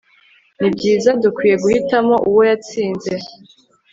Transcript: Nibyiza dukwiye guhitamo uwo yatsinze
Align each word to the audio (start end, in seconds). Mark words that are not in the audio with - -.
Nibyiza 0.59 1.09
dukwiye 1.21 1.55
guhitamo 1.63 2.15
uwo 2.29 2.41
yatsinze 2.49 3.13